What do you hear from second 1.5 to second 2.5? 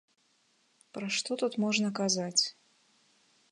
можна казаць?